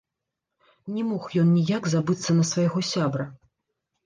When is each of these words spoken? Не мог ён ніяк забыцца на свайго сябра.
Не 0.93 1.03
мог 1.09 1.27
ён 1.41 1.51
ніяк 1.57 1.83
забыцца 1.93 2.29
на 2.39 2.43
свайго 2.53 2.79
сябра. 2.95 3.29